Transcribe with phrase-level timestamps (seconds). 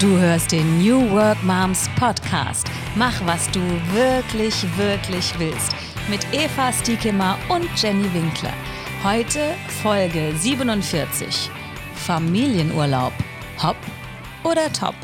[0.00, 2.66] Du hörst den New Work Moms Podcast.
[2.94, 3.60] Mach, was du
[3.92, 5.72] wirklich, wirklich willst.
[6.08, 8.54] Mit Eva Stiekemar und Jenny Winkler.
[9.04, 11.50] Heute Folge 47.
[11.96, 13.12] Familienurlaub.
[13.62, 13.76] Hopp
[14.42, 14.94] oder top?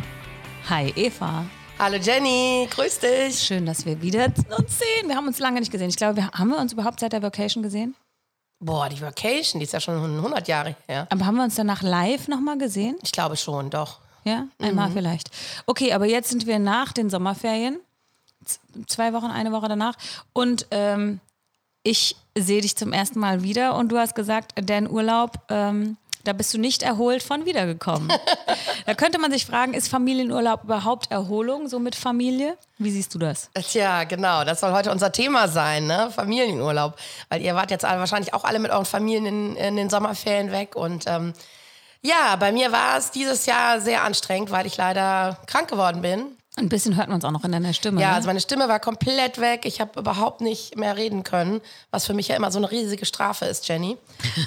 [0.70, 1.44] Hi Eva.
[1.78, 3.38] Hallo Jenny, grüß dich.
[3.38, 5.08] Schön, dass wir wieder uns sehen.
[5.08, 5.90] Wir haben uns lange nicht gesehen.
[5.90, 7.94] Ich glaube, wir, haben wir uns überhaupt seit der Vacation gesehen?
[8.60, 11.06] Boah, die Vacation, die ist ja schon 100 Jahre her.
[11.10, 12.96] Aber haben wir uns danach live nochmal gesehen?
[13.02, 14.05] Ich glaube schon, doch.
[14.26, 14.94] Ja, einmal mhm.
[14.94, 15.30] vielleicht.
[15.66, 17.78] Okay, aber jetzt sind wir nach den Sommerferien.
[18.44, 19.94] Z zwei Wochen, eine Woche danach.
[20.32, 21.20] Und ähm,
[21.84, 26.32] ich sehe dich zum ersten Mal wieder und du hast gesagt, dein Urlaub, ähm, da
[26.32, 28.12] bist du nicht erholt von wiedergekommen.
[28.86, 32.58] da könnte man sich fragen, ist Familienurlaub überhaupt Erholung, so mit Familie?
[32.78, 33.48] Wie siehst du das?
[33.54, 36.10] Tja, genau, das soll heute unser Thema sein, ne?
[36.10, 36.98] Familienurlaub.
[37.28, 40.50] Weil ihr wart jetzt alle, wahrscheinlich auch alle mit euren Familien in, in den Sommerferien
[40.50, 41.32] weg und ähm,
[42.06, 46.36] ja, bei mir war es dieses Jahr sehr anstrengend, weil ich leider krank geworden bin.
[46.58, 48.00] Ein bisschen hört man es auch noch in deiner Stimme.
[48.00, 48.14] Ja, ne?
[48.14, 49.66] also meine Stimme war komplett weg.
[49.66, 53.04] Ich habe überhaupt nicht mehr reden können, was für mich ja immer so eine riesige
[53.04, 53.98] Strafe ist, Jenny.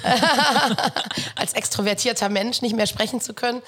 [1.36, 3.62] Als extrovertierter Mensch nicht mehr sprechen zu können.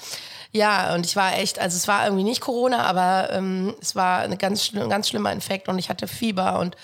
[0.51, 4.19] Ja, und ich war echt, also es war irgendwie nicht Corona, aber ähm, es war
[4.19, 6.75] eine ganz, ein ganz schlimmer Infekt und ich hatte Fieber und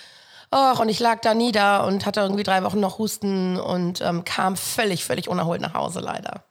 [0.52, 4.24] Och, und ich lag da nieder und hatte irgendwie drei Wochen noch Husten und ähm,
[4.26, 6.44] kam völlig, völlig unerholt nach Hause leider.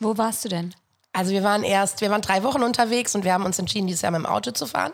[0.00, 0.74] Wo warst du denn?
[1.12, 4.02] Also wir waren erst, wir waren drei Wochen unterwegs und wir haben uns entschieden, dieses
[4.02, 4.92] Jahr mit dem Auto zu fahren,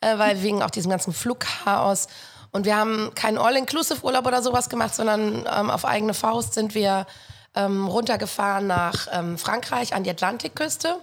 [0.00, 2.08] äh, weil wegen auch diesem ganzen Flugchaos.
[2.50, 7.06] Und wir haben keinen All-Inclusive-Urlaub oder sowas gemacht, sondern ähm, auf eigene Faust sind wir
[7.54, 10.96] ähm, runtergefahren nach ähm, Frankreich an die Atlantikküste.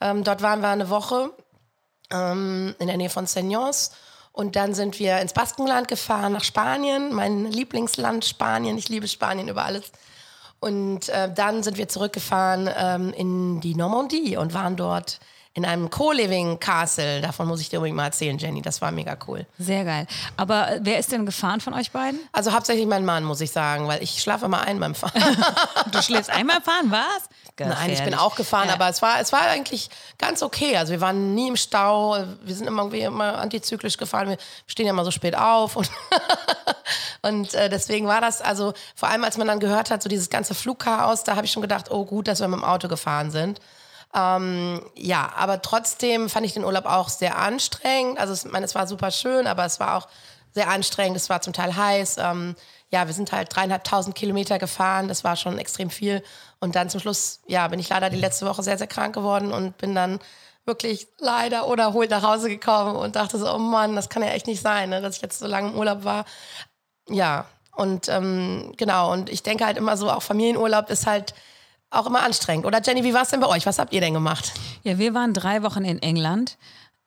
[0.00, 1.32] Ähm, dort waren wir eine Woche
[2.12, 3.90] ähm, in der Nähe von Seignons.
[4.30, 8.76] Und dann sind wir ins Baskenland gefahren, nach Spanien, mein Lieblingsland Spanien.
[8.76, 9.90] Ich liebe Spanien über alles.
[10.66, 15.20] Und äh, dann sind wir zurückgefahren ähm, in die Normandie und waren dort
[15.56, 17.22] in einem Co-Living Castle.
[17.22, 18.60] Davon muss ich dir unbedingt mal erzählen, Jenny.
[18.60, 19.46] Das war mega cool.
[19.58, 20.06] Sehr geil.
[20.36, 22.20] Aber äh, wer ist denn gefahren von euch beiden?
[22.30, 25.14] Also hauptsächlich mein Mann, muss ich sagen, weil ich schlafe immer ein beim Fahren.
[25.92, 27.00] du schläfst einmal fahren, was?
[27.56, 27.78] Gefährlich.
[27.80, 28.74] Nein, ich bin auch gefahren, ja.
[28.74, 30.76] aber es war, es war eigentlich ganz okay.
[30.76, 34.28] Also wir waren nie im Stau, wir sind immer, irgendwie immer antizyklisch gefahren.
[34.28, 35.90] Wir stehen ja immer so spät auf und,
[37.22, 40.28] und äh, deswegen war das, also vor allem als man dann gehört hat, so dieses
[40.28, 43.30] ganze Flugchaos, da habe ich schon gedacht, oh gut, dass wir mit dem Auto gefahren
[43.30, 43.58] sind.
[44.16, 48.18] Ähm, ja, aber trotzdem fand ich den Urlaub auch sehr anstrengend.
[48.18, 50.08] Also, ich meine, es war super schön, aber es war auch
[50.54, 51.16] sehr anstrengend.
[51.16, 52.16] Es war zum Teil heiß.
[52.18, 52.56] Ähm,
[52.90, 55.08] ja, wir sind halt dreieinhalbtausend Kilometer gefahren.
[55.08, 56.22] Das war schon extrem viel.
[56.60, 59.52] Und dann zum Schluss, ja, bin ich leider die letzte Woche sehr, sehr krank geworden
[59.52, 60.18] und bin dann
[60.64, 64.30] wirklich leider oder holt nach Hause gekommen und dachte so, oh Mann, das kann ja
[64.30, 66.24] echt nicht sein, ne, dass ich jetzt so lange im Urlaub war.
[67.08, 67.46] Ja,
[67.76, 71.34] und ähm, genau, und ich denke halt immer so, auch Familienurlaub ist halt
[71.90, 72.66] auch immer anstrengend.
[72.66, 73.66] Oder Jenny, wie war es denn bei euch?
[73.66, 74.52] Was habt ihr denn gemacht?
[74.82, 76.56] Ja, wir waren drei Wochen in England,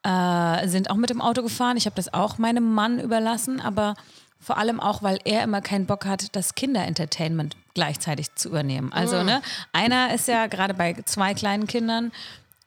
[0.03, 1.77] äh, sind auch mit dem Auto gefahren.
[1.77, 3.95] Ich habe das auch meinem Mann überlassen, aber
[4.39, 8.93] vor allem auch, weil er immer keinen Bock hat, das Kinderentertainment gleichzeitig zu übernehmen.
[8.93, 9.25] Also, mm.
[9.25, 9.41] ne,
[9.73, 12.11] einer ist ja gerade bei zwei kleinen Kindern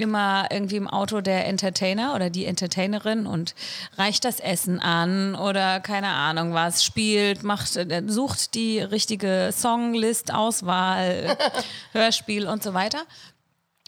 [0.02, 3.54] immer irgendwie im Auto der Entertainer oder die Entertainerin und
[3.96, 10.34] reicht das Essen an oder keine Ahnung was, spielt, macht, äh, sucht die richtige Songlist,
[10.34, 11.36] Auswahl,
[11.92, 13.02] Hörspiel und so weiter.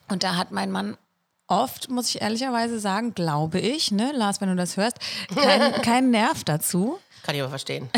[0.09, 0.97] Und da hat mein Mann
[1.47, 4.99] oft, muss ich ehrlicherweise sagen, glaube ich, ne, Lars, wenn du das hörst,
[5.35, 6.99] keinen kein Nerv dazu.
[7.23, 7.89] Kann ich aber verstehen.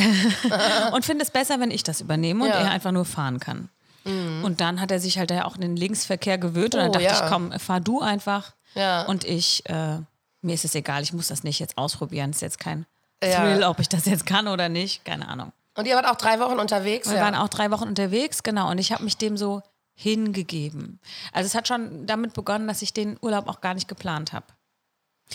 [0.92, 2.56] und finde es besser, wenn ich das übernehme und ja.
[2.56, 3.68] er einfach nur fahren kann.
[4.06, 4.44] Mhm.
[4.44, 6.92] Und dann hat er sich halt ja auch in den Linksverkehr gewöhnt und dann oh,
[6.92, 7.24] dachte ja.
[7.24, 8.54] ich, komm, fahr du einfach.
[8.74, 9.02] Ja.
[9.02, 9.98] Und ich, äh,
[10.42, 12.30] mir ist es egal, ich muss das nicht jetzt ausprobieren.
[12.30, 12.86] Es ist jetzt kein
[13.20, 15.52] Thrill, ob ich das jetzt kann oder nicht, keine Ahnung.
[15.74, 17.10] Und ihr wart auch drei Wochen unterwegs?
[17.10, 18.70] Wir waren auch drei Wochen unterwegs, genau.
[18.70, 19.62] Und ich habe mich dem so
[19.94, 21.00] hingegeben.
[21.32, 24.46] Also es hat schon damit begonnen, dass ich den Urlaub auch gar nicht geplant habe.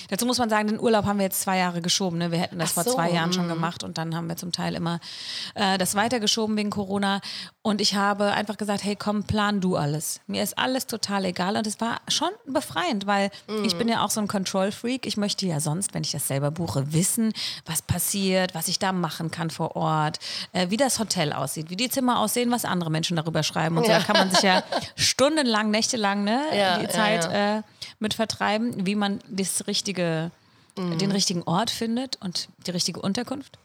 [0.10, 2.18] Dazu muss man sagen, den Urlaub haben wir jetzt zwei Jahre geschoben.
[2.18, 2.32] Ne?
[2.32, 3.50] Wir hätten das so, vor zwei Jahren schon mhm.
[3.50, 5.00] gemacht und dann haben wir zum Teil immer
[5.56, 7.22] äh, das weitergeschoben wegen Corona.
[7.62, 10.22] Und ich habe einfach gesagt, hey komm, plan du alles.
[10.28, 11.58] Mir ist alles total egal.
[11.58, 13.66] Und es war schon befreiend, weil mhm.
[13.66, 15.06] ich bin ja auch so ein Control-Freak.
[15.06, 17.34] Ich möchte ja sonst, wenn ich das selber buche, wissen,
[17.66, 20.20] was passiert, was ich da machen kann vor Ort,
[20.54, 23.78] äh, wie das Hotel aussieht, wie die Zimmer aussehen, was andere Menschen darüber schreiben.
[23.78, 24.64] Und so, da kann man sich ja
[24.96, 27.58] stundenlang, nächtelang ne, ja, die Zeit ja, ja.
[27.58, 27.62] Äh,
[28.02, 30.32] mit vertreiben, wie man das richtige,
[30.78, 30.98] mhm.
[30.98, 33.58] den richtigen Ort findet und die richtige Unterkunft.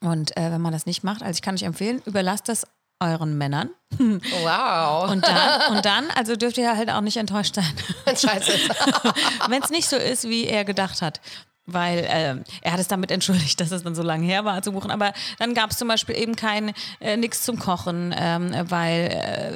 [0.00, 2.66] Und äh, wenn man das nicht macht, also ich kann euch empfehlen, überlasst das
[3.00, 3.70] euren Männern.
[3.98, 5.10] Wow.
[5.10, 7.72] Und dann, und dann, also dürft ihr halt auch nicht enttäuscht sein.
[8.06, 8.52] Scheiße.
[9.48, 11.20] wenn es nicht so ist, wie er gedacht hat.
[11.66, 14.72] Weil äh, er hat es damit entschuldigt, dass es dann so lange her war zu
[14.72, 14.90] buchen.
[14.90, 19.10] Aber dann gab es zum Beispiel eben kein äh, nichts zum Kochen, ähm, weil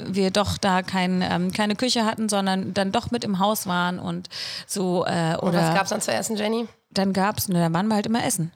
[0.09, 3.67] äh, wir doch da kein, ähm, keine Küche hatten, sondern dann doch mit im Haus
[3.67, 4.29] waren und
[4.67, 5.05] so.
[5.07, 6.69] Äh, oder Und was gab es dann zu essen, Jenny?
[6.93, 8.53] dann gab es, da waren wir halt immer essen.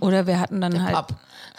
[0.00, 1.14] Oder wir hatten dann halt Pub.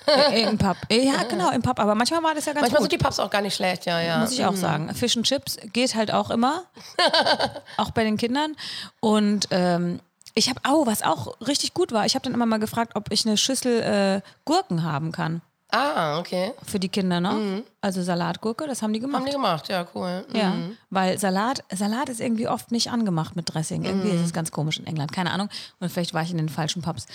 [0.34, 0.76] äh, im Pub.
[0.90, 1.80] Äh, Ja, genau, im Pub.
[1.80, 2.92] Aber manchmal war das ja ganz Manchmal gut.
[2.92, 4.20] sind die Pubs auch gar nicht schlecht, ja, ja.
[4.20, 4.94] Muss ich auch sagen.
[4.94, 6.64] Fish and Chips geht halt auch immer.
[7.78, 8.56] auch bei den Kindern.
[9.00, 10.02] Und ähm,
[10.36, 13.12] ich habe, oh, was auch richtig gut war, ich habe dann immer mal gefragt, ob
[13.12, 15.42] ich eine Schüssel äh, Gurken haben kann.
[15.72, 16.54] Ah, okay.
[16.66, 17.64] Für die Kinder, ne?
[17.80, 19.22] Also Salatgurke, das haben die gemacht.
[19.22, 20.26] Haben die gemacht, ja, cool.
[20.34, 20.56] Ja,
[20.90, 23.86] weil Salat, Salat ist irgendwie oft nicht angemacht mit Dressing.
[23.86, 25.50] Irgendwie ist es ganz komisch in England, keine Ahnung.
[25.80, 27.06] Und vielleicht war ich in den falschen Pubs.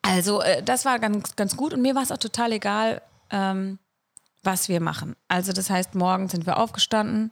[0.00, 3.78] Also äh, das war ganz, ganz gut und mir war es auch total egal, ähm,
[4.42, 5.14] was wir machen.
[5.28, 7.30] Also das heißt, morgen sind wir aufgestanden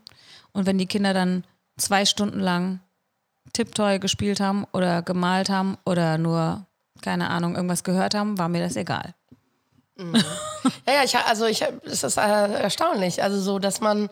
[0.52, 1.44] und wenn die Kinder dann
[1.78, 2.80] zwei Stunden lang
[3.52, 6.66] Tiptoy gespielt haben oder gemalt haben oder nur,
[7.02, 9.14] keine Ahnung, irgendwas gehört haben, war mir das egal.
[10.86, 13.22] Ja, ja, ich, also ich, es ist äh, erstaunlich.
[13.22, 14.08] Also so, dass man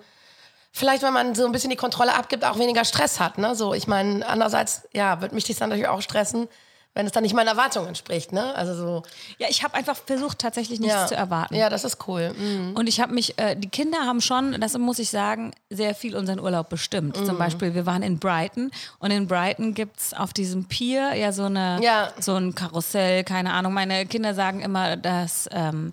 [0.72, 3.38] vielleicht, wenn man so ein bisschen die Kontrolle abgibt, auch weniger Stress hat.
[3.38, 3.54] Ne?
[3.54, 6.48] So, ich meine, andererseits, ja, wird mich das dann natürlich auch stressen,
[6.96, 8.32] wenn es dann nicht meinen Erwartungen entspricht.
[8.32, 8.54] Ne?
[8.54, 9.02] Also so,
[9.38, 11.06] Ja, ich habe einfach versucht, tatsächlich nichts ja.
[11.06, 11.54] zu erwarten.
[11.54, 12.32] Ja, das ist cool.
[12.32, 12.75] Mhm.
[12.75, 16.16] Und ich habe mich, äh, die Kinder haben schon, das muss ich sagen, sehr viel
[16.16, 17.20] unseren Urlaub bestimmt.
[17.20, 17.26] Mhm.
[17.26, 21.32] Zum Beispiel, wir waren in Brighton und in Brighton gibt es auf diesem Pier ja
[21.32, 22.12] so, eine, Ja.
[22.19, 23.75] so ein Karussell, keine Ahnung.
[23.75, 25.93] Meine Kinder sagen immer, dass ähm,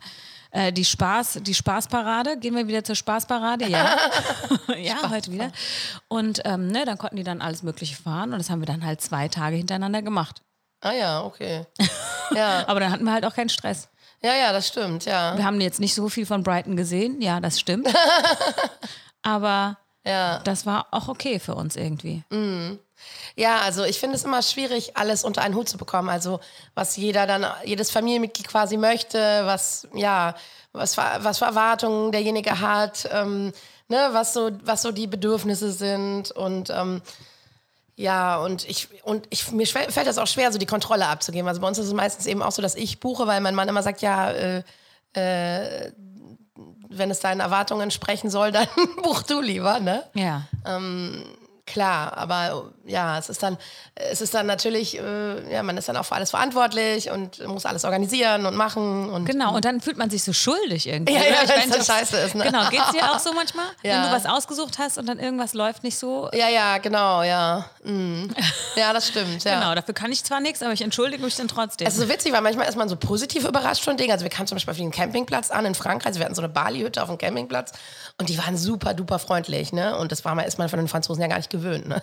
[0.52, 3.68] äh, die, Spaß, die Spaßparade, gehen wir wieder zur Spaßparade?
[3.68, 3.98] Ja,
[4.82, 5.52] ja heute wieder.
[6.08, 8.86] Und ähm, ne, dann konnten die dann alles Mögliche fahren und das haben wir dann
[8.86, 10.42] halt zwei Tage hintereinander gemacht.
[10.84, 11.66] Ah ja, okay.
[12.36, 13.90] Ja, Aber dann hatten wir halt auch keinen Stress.
[14.22, 15.38] ja, ja, das stimmt, ja.
[15.38, 17.88] Wir haben jetzt nicht so viel von Brighton gesehen, ja, das stimmt.
[19.22, 20.40] Aber Ja.
[20.40, 22.24] das war auch okay für uns irgendwie.
[23.36, 26.10] Ja, also ich finde es immer schwierig, alles unter einen Hut zu bekommen.
[26.10, 26.40] Also
[26.76, 30.36] was jeder dann, jedes Familienmitglied quasi möchte, was, ja,
[30.72, 33.54] was, für- was für Erwartungen derjenige hat, ähm,
[33.90, 37.02] ne, was so, was so die Bedürfnisse sind und ähm,
[37.96, 41.48] ja, und ich, und ich, mir fällt das auch schwer, so die Kontrolle abzugeben.
[41.48, 43.68] Also bei uns ist es meistens eben auch so, dass ich buche, weil mein Mann
[43.70, 44.64] immer sagt, ja, äh,
[45.14, 45.92] äh,
[46.90, 48.68] wenn es deinen Erwartungen entsprechen soll, dann
[49.04, 50.04] buch du lieber, ne?
[50.16, 50.44] Ja.
[51.66, 53.58] Klar, aber ja, es ist dann,
[53.96, 57.66] es ist dann natürlich, äh, ja, man ist dann auch für alles verantwortlich und muss
[57.66, 61.14] alles organisieren und machen und Genau, und dann fühlt man sich so schuldig irgendwie.
[61.14, 62.44] Ja, ja, wenn's meine, dann scheiße ist, ne?
[62.44, 63.66] Genau, geht's dir auch so manchmal?
[63.82, 63.94] Ja.
[64.04, 66.30] Wenn du was ausgesucht hast und dann irgendwas läuft nicht so.
[66.34, 68.26] ja, ja, genau, ja, mm.
[68.76, 69.60] ja, das stimmt, ja.
[69.60, 71.88] Genau, dafür kann ich zwar nichts, aber ich entschuldige mich dann trotzdem.
[71.88, 74.12] Es ist so witzig, weil manchmal ist man so positiv überrascht von Dingen.
[74.12, 76.08] Also wir kamen zum Beispiel auf den Campingplatz an in Frankreich.
[76.08, 77.72] Also wir hatten so eine Bali-Hütte auf dem Campingplatz
[78.20, 79.98] und die waren super duper freundlich, ne?
[79.98, 82.02] Und das war mal, ist man von den Franzosen ja gar nicht gewöhnt, ne?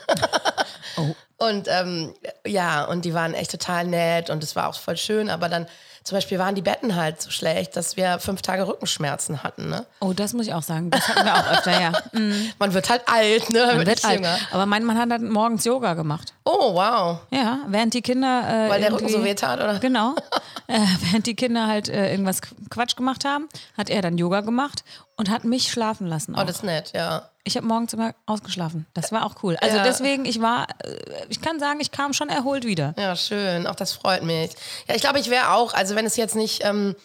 [0.97, 1.15] oh.
[1.39, 2.15] Und ähm,
[2.47, 5.67] ja, und die waren echt total nett und es war auch voll schön, aber dann
[6.03, 9.69] zum Beispiel waren die Betten halt so schlecht, dass wir fünf Tage Rückenschmerzen hatten.
[9.69, 9.87] Ne?
[10.01, 10.91] oh, das muss ich auch sagen.
[10.91, 11.93] Das hatten wir auch öfter, ja.
[12.13, 12.51] Mhm.
[12.59, 13.67] Man wird halt alt, ne?
[13.67, 14.17] Man Man wird alt.
[14.17, 14.39] jünger.
[14.51, 16.33] Aber mein Mann hat dann morgens Yoga gemacht.
[16.45, 17.19] Oh, wow.
[17.31, 18.67] Ja, während die Kinder.
[18.67, 19.79] Äh, Weil der Rücken so weh tat, oder?
[19.79, 20.15] Genau.
[20.67, 22.41] äh, während die Kinder halt äh, irgendwas
[22.71, 24.85] Quatsch gemacht haben, hat er dann Yoga gemacht
[25.21, 26.35] und hat mich schlafen lassen.
[26.35, 26.43] Auch.
[26.43, 27.29] Oh, das ist nett, ja.
[27.45, 28.87] ich habe morgens immer ausgeschlafen.
[28.95, 29.57] Das war auch cool.
[29.61, 29.83] Also Ja.
[29.85, 30.97] deswegen, ich war, äh,
[31.29, 32.95] ich kann sagen, ich kam schon erholt wieder.
[32.99, 33.67] Ja, schön.
[33.67, 34.51] Auch das freut mich.
[34.89, 36.97] Ja, ich glaube, ich wäre auch, also wenn es jetzt nicht, ähm,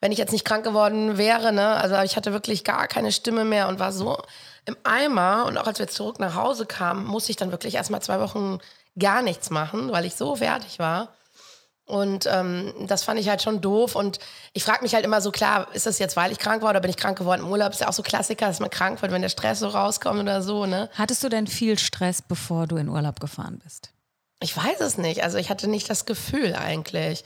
[0.00, 3.44] wenn ich jetzt nicht krank geworden wäre, ne, also ich hatte wirklich gar keine Stimme
[3.44, 4.16] mehr und war so
[4.64, 5.44] im Eimer.
[5.46, 8.58] Und auch als wir zurück nach Hause kamen, musste ich dann wirklich erstmal zwei Wochen
[8.98, 11.08] gar nichts machen, weil ich so fertig war.
[11.88, 13.96] Und ähm, das fand ich halt schon doof.
[13.96, 14.18] Und
[14.52, 16.80] ich frage mich halt immer so, klar, ist das jetzt, weil ich krank war oder
[16.80, 17.72] bin ich krank geworden im Urlaub?
[17.72, 20.42] Ist ja auch so Klassiker, dass man krank wird, wenn der Stress so rauskommt oder
[20.42, 20.90] so, ne?
[20.94, 23.90] Hattest du denn viel Stress, bevor du in Urlaub gefahren bist?
[24.40, 25.24] Ich weiß es nicht.
[25.24, 27.24] Also ich hatte nicht das Gefühl eigentlich.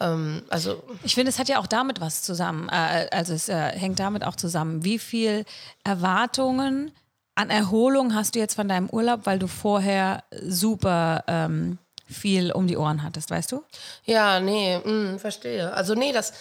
[0.00, 2.68] Ähm, also Ich finde, es hat ja auch damit was zusammen.
[2.68, 4.84] Äh, also es äh, hängt damit auch zusammen.
[4.84, 5.44] Wie viel
[5.82, 6.92] Erwartungen
[7.34, 12.66] an Erholung hast du jetzt von deinem Urlaub, weil du vorher super ähm, viel um
[12.66, 13.62] die Ohren hattest, weißt du?
[14.04, 15.72] Ja, nee, mm, verstehe.
[15.72, 16.32] Also nee, das,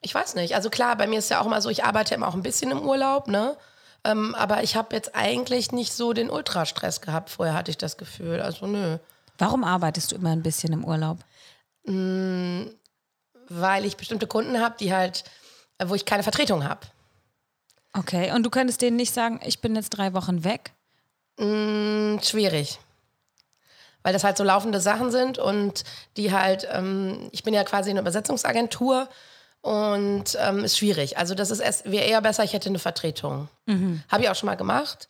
[0.00, 0.54] ich weiß nicht.
[0.54, 2.70] Also klar, bei mir ist ja auch immer so, ich arbeite immer auch ein bisschen
[2.70, 3.56] im Urlaub, ne?
[4.04, 7.30] Ähm, aber ich habe jetzt eigentlich nicht so den Ultrastress gehabt.
[7.30, 8.40] Vorher hatte ich das Gefühl.
[8.40, 8.98] Also nö.
[9.38, 11.18] Warum arbeitest du immer ein bisschen im Urlaub?
[11.84, 15.24] Weil ich bestimmte Kunden habe, die halt,
[15.78, 16.80] äh, wo ich keine Vertretung habe.
[17.92, 20.72] Okay, und du könntest denen nicht sagen, ich bin jetzt drei Wochen weg?
[21.38, 22.78] Mm, schwierig.
[24.02, 25.84] Weil das halt so laufende Sachen sind und
[26.16, 29.08] die halt, ähm, ich bin ja quasi eine Übersetzungsagentur
[29.60, 31.18] und ähm, ist schwierig.
[31.18, 33.48] Also das ist erst- wäre eher besser, ich hätte eine Vertretung.
[34.08, 35.08] Habe ich auch schon mal gemacht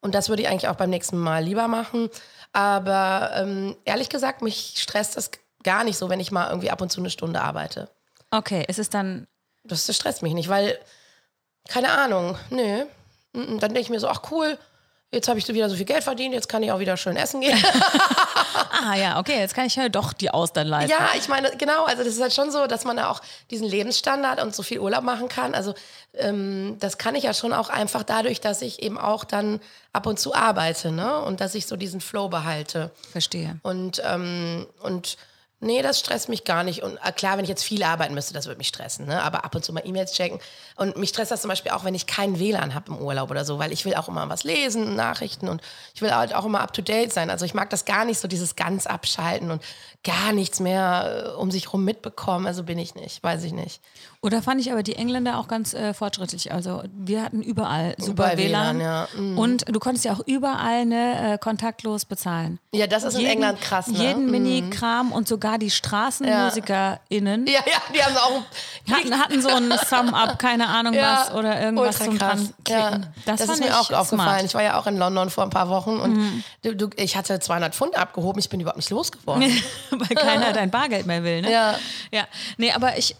[0.00, 2.08] und das würde ich eigentlich auch beim nächsten Mal lieber machen.
[2.52, 5.30] Aber ähm, ehrlich gesagt, mich stresst das
[5.64, 7.90] gar nicht so, wenn ich mal irgendwie ab und zu eine Stunde arbeite.
[8.30, 9.26] Okay, ist es dann.
[9.64, 10.78] Das, stresst mich nicht, weil,
[11.68, 12.84] keine Ahnung, nö.
[13.34, 14.56] Mm, Dann denke ich mir so, ach cool,
[15.12, 17.40] jetzt habe ich wieder so viel Geld verdient, jetzt kann ich auch wieder schön essen
[17.40, 17.58] gehen.
[18.80, 20.90] Ah ja, okay, jetzt kann ich ja doch die Austern leisten.
[20.90, 23.66] Ja, ich meine, genau, also das ist halt schon so, dass man da auch diesen
[23.66, 25.54] Lebensstandard und so viel Urlaub machen kann.
[25.54, 25.74] Also
[26.14, 29.60] ähm, das kann ich ja schon auch einfach dadurch, dass ich eben auch dann
[29.92, 31.20] ab und zu arbeite, ne?
[31.20, 32.90] Und dass ich so diesen Flow behalte.
[33.10, 33.58] Verstehe.
[33.62, 35.16] Und, ähm, und
[35.60, 36.82] nee, das stresst mich gar nicht.
[36.82, 39.22] Und äh, klar, wenn ich jetzt viel arbeiten müsste, das würde mich stressen, ne?
[39.22, 40.38] Aber ab und zu mal E-Mails checken.
[40.76, 43.44] Und mich stresst das zum Beispiel auch, wenn ich keinen WLAN habe im Urlaub oder
[43.44, 45.62] so, weil ich will auch immer was lesen, Nachrichten und
[45.94, 47.30] ich will halt auch immer up to date sein.
[47.30, 49.62] Also ich mag das gar nicht so, dieses ganz abschalten und
[50.04, 52.46] gar nichts mehr äh, um sich rum mitbekommen.
[52.46, 53.80] Also bin ich nicht, weiß ich nicht.
[54.20, 56.52] Oder fand ich aber die Engländer auch ganz äh, fortschrittlich.
[56.52, 58.78] Also wir hatten überall super Überall WLAN.
[58.78, 59.08] WLAN, ja.
[59.16, 59.38] Mhm.
[59.38, 62.58] Und du konntest ja auch überall ne, äh, kontaktlos bezahlen.
[62.74, 63.98] Ja, das ist in England krass, ne?
[63.98, 68.42] Jeden Mini-Kram und sogar die StraßenmusikerInnen Ja, ja, die haben auch.
[68.92, 72.40] hatten, hatten so ein Sum-Up, keine Ahnung Ja, was oder irgendwas zum krass.
[72.40, 74.06] dran Ja, das, fand ist mir auch aufgefallen.
[74.08, 74.42] smart.
[74.44, 77.38] Ich war ja auch in London vor ein paar Wochen und du, du, ich hatte
[77.38, 79.44] 200 Pfund abgehoben, ich bin überhaupt nicht losgeworden.
[79.90, 81.52] Weil keiner dein Bargeld mehr will, ne?
[81.52, 81.74] Ja.
[82.12, 82.24] Ja.
[82.56, 83.14] Nee, aber ich,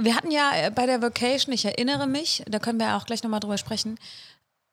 [0.00, 3.22] wir hatten ja äh, bei der Vacation, ich erinnere mich, da können wir auch gleich
[3.22, 3.98] nochmal drüber sprechen,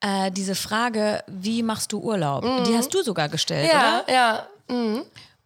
[0.01, 2.43] äh, diese Frage, wie machst du Urlaub?
[2.65, 3.79] Die hast du sogar gestellt, Mhm.
[3.79, 4.13] Ja, oder?
[4.13, 4.47] ja.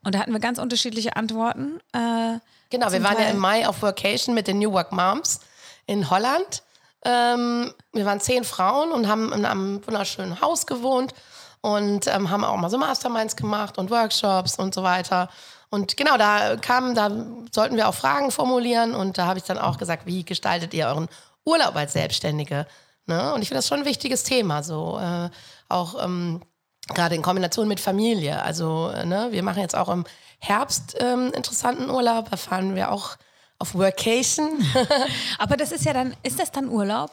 [0.06, 1.80] Und da hatten wir ganz unterschiedliche Antworten.
[1.94, 2.40] Äh,
[2.70, 5.40] Genau, wir waren ja Teil- im Mai auf Workation mit den New Work Moms
[5.86, 6.64] in Holland.
[7.06, 11.14] Ähm, wir waren zehn Frauen und haben in einem wunderschönen Haus gewohnt
[11.62, 15.30] und ähm, haben auch mal so Masterminds gemacht und Workshops und so weiter.
[15.74, 17.10] Und genau, da kamen, da
[17.52, 20.86] sollten wir auch Fragen formulieren und da habe ich dann auch gesagt, wie gestaltet ihr
[20.86, 21.10] euren
[21.46, 22.68] Urlaub als Selbstständige?
[23.08, 23.34] Ne?
[23.34, 25.32] Und ich finde das schon ein wichtiges Thema, so äh,
[25.70, 26.44] auch ähm,
[26.90, 28.44] gerade in Kombination mit Familie.
[28.44, 30.06] Also äh, ne, wir machen jetzt auch im
[30.38, 32.30] Herbst ähm, interessanten Urlaub.
[32.30, 33.18] Da fahren wir auch
[33.58, 34.64] auf Workation.
[35.40, 37.10] aber das ist ja dann, ist das dann Urlaub?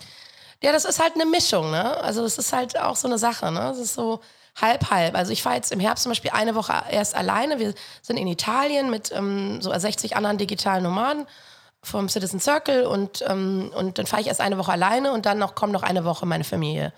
[0.63, 1.71] ja, das ist halt eine Mischung.
[1.71, 1.97] Ne?
[2.03, 3.51] Also es ist halt auch so eine Sache.
[3.51, 3.71] Ne?
[3.71, 4.21] Es ist so
[4.57, 5.15] halb halb.
[5.15, 7.59] Also ich fahre jetzt im Herbst zum Beispiel eine Woche erst alleine.
[7.59, 11.27] Wir sind in Italien mit ähm, so 60 anderen digitalen Nomaden
[11.83, 15.39] vom Citizen Circle und, ähm, und dann fahre ich erst eine Woche alleine und dann
[15.39, 16.93] noch kommt noch eine Woche meine Familie.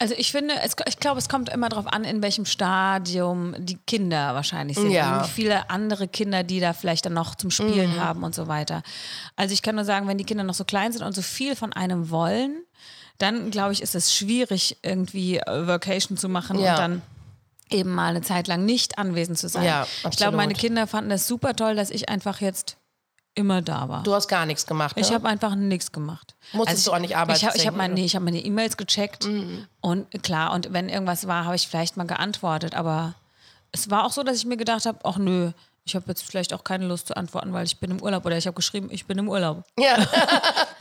[0.00, 3.78] Also ich finde, es, ich glaube, es kommt immer darauf an, in welchem Stadium die
[3.86, 4.90] Kinder wahrscheinlich sind.
[4.90, 5.24] Ja.
[5.24, 8.82] Wie viele andere Kinder, die da vielleicht dann noch zum Spielen haben und so weiter.
[9.36, 11.54] Also ich kann nur sagen, wenn die Kinder noch so klein sind und so viel
[11.54, 12.64] von einem wollen,
[13.18, 16.72] dann glaube ich, ist es schwierig, irgendwie äh, Vacation zu machen Ja.
[16.72, 17.02] und dann
[17.70, 19.64] eben mal eine Zeit lang nicht anwesend zu sein.
[19.64, 22.76] Ja, ich glaube, meine Kinder fanden das super toll, dass ich einfach jetzt
[23.34, 24.02] immer da war.
[24.04, 24.96] Du hast gar nichts gemacht.
[24.96, 25.02] Ne?
[25.02, 26.34] Ich habe einfach nichts gemacht.
[26.46, 28.22] Also Musstest ich, du auch nicht Arbeit Ich habe ich hab senken, meine, nee, hab
[28.22, 29.28] meine E-Mails gecheckt
[29.80, 33.14] und klar, und wenn irgendwas war, habe ich vielleicht mal geantwortet, aber
[33.72, 35.50] es war auch so, dass ich mir gedacht habe, ach nö,
[35.86, 38.38] ich habe jetzt vielleicht auch keine Lust zu antworten, weil ich bin im Urlaub oder
[38.38, 39.64] ich habe geschrieben, ich bin im Urlaub.
[39.78, 39.96] ja.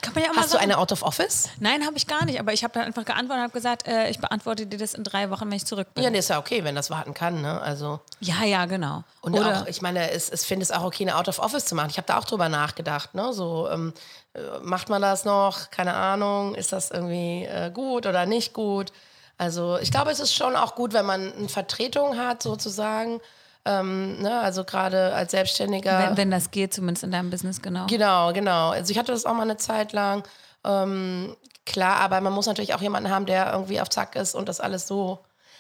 [0.02, 0.64] Kann man ja auch Hast du sagen.
[0.66, 1.50] eine Out of Office?
[1.60, 4.10] Nein, habe ich gar nicht, aber ich habe dann einfach geantwortet und habe gesagt, äh,
[4.10, 6.04] ich beantworte dir das in drei Wochen, wenn ich zurück bin.
[6.04, 7.42] Ja, nee, ist ja okay, wenn das warten kann.
[7.42, 7.62] Ne?
[7.62, 9.06] Also Ja, ja, genau.
[9.22, 11.66] Und oder auch, ich meine, es, es finde es auch okay, eine Out of Office
[11.66, 11.90] zu machen.
[11.90, 13.16] Ich habe da auch drüber nachgedacht.
[13.16, 13.32] Ne?
[13.32, 13.94] So, ähm,
[14.34, 15.72] äh, macht man das noch?
[15.72, 16.54] Keine Ahnung.
[16.56, 18.92] Ist das irgendwie äh, gut oder nicht gut?
[19.38, 23.22] Also ich glaube, es ist schon auch gut, wenn man eine Vertretung hat, sozusagen.
[23.66, 24.40] Ähm, ne?
[24.42, 25.98] Also gerade als Selbstständiger.
[26.00, 27.86] wenn, wenn das geht, zumindest in deinem Business, genau.
[27.88, 28.72] Genau, genau.
[28.72, 30.24] Also ich hatte das auch mal eine Zeit lang.
[30.66, 34.50] Ähm, klar, aber man muss natürlich auch jemanden haben, der irgendwie auf Zack ist und
[34.50, 35.20] das alles so.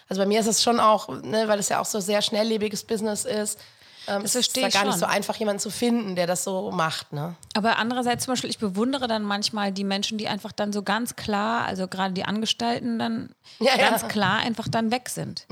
[0.10, 2.84] Also bei mir ist es schon auch, ne, weil es ja auch so sehr schnelllebiges
[2.84, 3.60] Business ist.
[4.08, 6.72] Ähm, es ist verstehe ich gar nicht so einfach, jemanden zu finden, der das so
[6.72, 7.14] macht.
[7.14, 7.36] Ne?
[7.56, 11.16] Aber andererseits zum Beispiel, ich bewundere dann manchmal die Menschen, die einfach dann so ganz
[11.16, 13.90] klar, also gerade die Angestellten dann Ja, ja.
[13.90, 15.46] ganz klar einfach dann weg sind.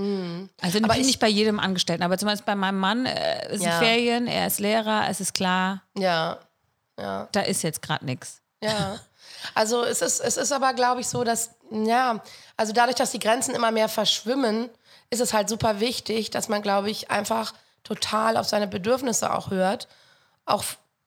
[0.61, 3.45] Also Aber nicht, ich- nicht bei jedem Angestellten, aber zum Beispiel bei meinem Mann, äh,
[3.49, 3.79] es sind Ja.
[3.79, 6.39] Ferien, er ist Lehrer, es ist klar, Ja,
[6.99, 7.27] ja.
[7.31, 8.41] da ist jetzt gerade nichts.
[8.61, 8.99] Ja.
[9.55, 12.21] Also es ist, es ist aber, glaube ich, so, dass, ja,
[12.57, 14.69] also dadurch, dass die Grenzen immer mehr verschwimmen,
[15.09, 17.53] ist es halt super wichtig, dass man, glaube ich, einfach
[17.83, 19.87] total auf seine Bedürfnisse auch hört.
[20.45, 20.63] Auch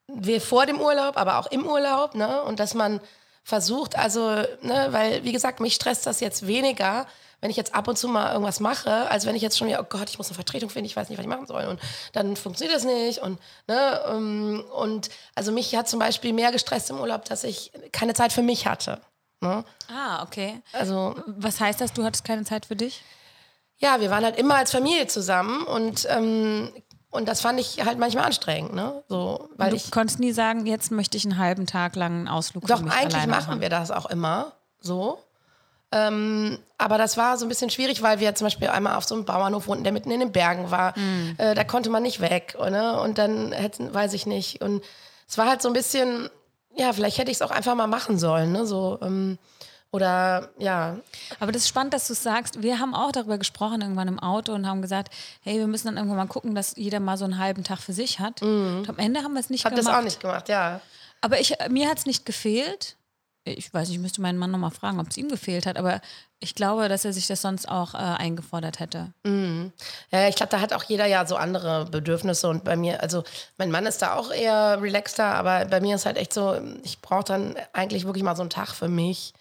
[0.07, 2.41] wir vor dem Urlaub, aber auch im Urlaub, ne?
[2.43, 2.99] Und dass man
[3.43, 4.27] versucht, also,
[4.61, 7.05] ne, weil, wie gesagt, mich stresst das jetzt weniger,
[7.41, 9.79] wenn ich jetzt ab und zu mal irgendwas mache, als wenn ich jetzt schon wieder,
[9.79, 11.65] oh Gott, ich muss eine Vertretung finden, ich weiß nicht, was ich machen soll.
[11.65, 11.79] Und
[12.13, 13.19] dann funktioniert das nicht.
[13.19, 17.71] Und, ne, ähm, und also mich hat zum Beispiel mehr gestresst im Urlaub, dass ich
[17.91, 18.99] keine Zeit für mich hatte.
[19.41, 19.63] Ne?
[19.93, 20.61] Ah, okay.
[20.73, 23.03] Also, Was heißt das, du hattest keine Zeit für dich?
[23.77, 26.71] Ja, wir waren halt immer als Familie zusammen und, ähm,
[27.09, 29.03] und das fand ich halt manchmal anstrengend, ne?
[29.07, 29.91] So, weil Du ich.
[29.91, 32.93] konntest nie sagen, jetzt möchte ich einen halben Tag lang einen Ausflug Doch, für mich
[32.93, 35.19] eigentlich machen wir das auch immer so.
[35.91, 39.15] Ähm, aber das war so ein bisschen schwierig, weil wir zum Beispiel einmal auf so
[39.15, 40.97] einem Bauernhof wohnten, der mitten in den Bergen war.
[40.97, 41.35] Mhm.
[41.37, 42.57] Äh, da konnte man nicht weg.
[42.59, 42.99] Ne?
[42.99, 44.61] Und dann hätten, weiß ich nicht.
[44.61, 44.83] Und
[45.27, 46.29] es war halt so ein bisschen,
[46.75, 48.51] ja, vielleicht hätte ich es auch einfach mal machen sollen.
[48.51, 48.65] Ne?
[48.65, 49.37] So, ähm,
[49.95, 50.97] oder ja,
[51.39, 52.61] Aber das ist spannend, dass du es sagst.
[52.61, 55.95] Wir haben auch darüber gesprochen irgendwann im Auto und haben gesagt, hey, wir müssen dann
[55.95, 58.41] irgendwann mal gucken, dass jeder mal so einen halben Tag für sich hat.
[58.41, 59.85] Und am Ende haben wir es nicht hab gemacht.
[59.85, 59.87] Mhm.
[59.87, 60.81] das auch nicht gemacht, ja.
[61.21, 62.97] Aber ich, mir hat es nicht gefehlt.
[63.45, 65.77] Ich weiß nicht, ich müsste meinen Mann nochmal fragen, ob es ihm gefehlt hat.
[65.77, 66.01] Aber
[66.39, 69.13] ich glaube, dass er sich das sonst auch äh, eingefordert hätte.
[70.11, 73.23] Ja, ich glaube, da hat auch jeder ja so andere Bedürfnisse und bei mir, also
[73.57, 77.01] mein Mann ist da auch eher relaxter, aber bei mir ist halt echt so, ich
[77.01, 79.33] brauche dann eigentlich wirklich mal so einen Tag für mich,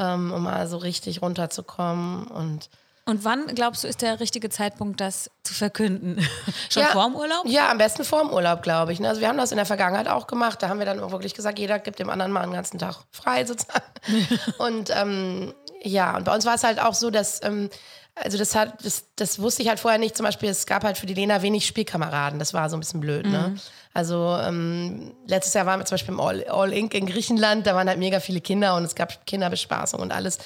[0.00, 2.68] ähm, um mal so richtig runterzukommen und
[3.06, 6.18] Und wann, glaubst du, ist der richtige Zeitpunkt, das zu verkünden?
[6.70, 6.88] Schon Ja.
[6.90, 7.42] vor dem Urlaub?
[7.46, 9.00] Ja, am besten vor dem Urlaub, glaube ich.
[9.00, 9.08] ne?
[9.08, 10.62] Also wir haben das in der Vergangenheit auch gemacht.
[10.62, 12.96] Da haben wir dann auch wirklich gesagt, jeder gibt dem anderen mal einen ganzen Tag
[13.10, 13.84] frei sozusagen.
[14.58, 17.68] und ähm, ja, und bei uns war es halt auch so, dass, ähm,
[18.14, 20.16] also das hat, das, das wusste ich halt vorher nicht.
[20.16, 22.38] Zum Beispiel, es gab halt für die Lena wenig Spielkameraden.
[22.38, 23.56] Das war so ein bisschen blöd, ne?
[23.92, 26.94] Also ähm, letztes Jahr waren wir zum Beispiel im All, All Inc.
[26.94, 30.38] in Griechenland, da waren halt mega viele Kinder und es gab Kinderbespaßung und alles.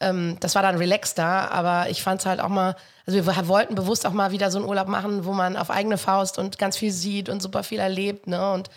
[0.00, 3.74] Ähm, das war dann relaxter, aber ich fand es halt auch mal, also wir wollten
[3.74, 6.76] bewusst auch mal wieder so einen Urlaub machen, wo man auf eigene Faust und ganz
[6.76, 8.52] viel sieht und super viel erlebt, ne?
[8.52, 8.70] Und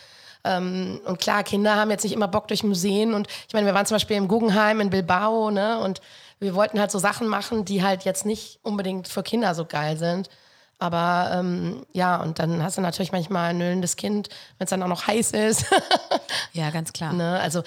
[0.46, 3.14] ähm, und klar, Kinder haben jetzt nicht immer Bock durch Museen.
[3.14, 5.80] Und ich meine, wir waren zum Beispiel im Guggenheim in Bilbao, ne?
[5.80, 6.02] Und
[6.44, 9.98] wir wollten halt so Sachen machen, die halt jetzt nicht unbedingt für Kinder so geil
[9.98, 10.30] sind.
[10.78, 14.84] Aber ähm, ja, und dann hast du natürlich manchmal ein nölendes Kind, wenn es dann
[14.84, 15.66] auch noch heiß ist.
[16.52, 17.14] Ja, ganz klar.
[17.14, 17.40] ne?
[17.40, 17.64] Also